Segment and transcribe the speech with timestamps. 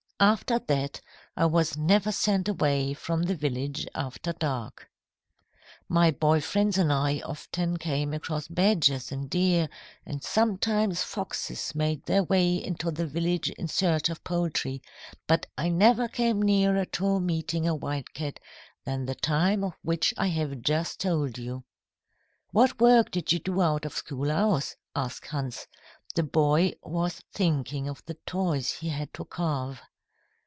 [0.23, 1.01] "After that,
[1.35, 4.87] I was never sent away from the village after dark.
[5.89, 9.67] "My boy friends and I often came across badgers and deer,
[10.05, 14.83] and sometimes foxes made their way into the village in search of poultry,
[15.25, 18.39] but I never came nearer to meeting a wildcat
[18.85, 21.63] than the time of which I have just told you."
[22.51, 25.65] "What work did you do out of school hours?" asked Hans.
[26.13, 29.81] The boy was thinking of the toys he had to carve.